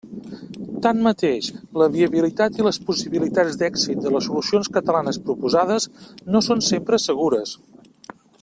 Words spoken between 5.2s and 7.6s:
proposades no són sempre segures.